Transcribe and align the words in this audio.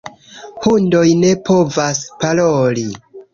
Hundoj 0.63 1.03
ne 1.25 1.29
povas 1.51 2.01
paroli. 2.25 2.89